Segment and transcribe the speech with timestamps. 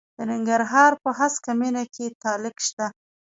[0.17, 2.87] د ننګرهار په هسکه مینه کې تالک شته.